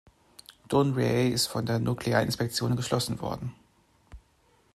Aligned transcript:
Dounreay 0.67 1.27
ist 1.29 1.45
von 1.45 1.67
der 1.67 1.77
Nuklearinspektion 1.77 2.75
geschlossen 2.75 3.21
worden. 3.21 3.53